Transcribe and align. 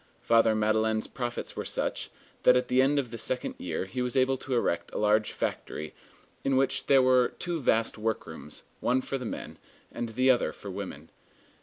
Father 0.23 0.55
Madeleine's 0.55 1.05
profits 1.05 1.55
were 1.55 1.63
such, 1.63 2.09
that 2.41 2.55
at 2.55 2.69
the 2.69 2.81
end 2.81 2.97
of 2.97 3.11
the 3.11 3.19
second 3.19 3.53
year 3.59 3.85
he 3.85 4.01
was 4.01 4.17
able 4.17 4.35
to 4.35 4.55
erect 4.55 4.91
a 4.95 4.97
large 4.97 5.31
factory, 5.31 5.93
in 6.43 6.57
which 6.57 6.87
there 6.87 7.03
were 7.03 7.35
two 7.37 7.59
vast 7.59 7.99
workrooms, 7.99 8.63
one 8.79 9.01
for 9.01 9.19
the 9.19 9.25
men, 9.25 9.59
and 9.91 10.09
the 10.09 10.31
other 10.31 10.51
for 10.53 10.71
women. 10.71 11.11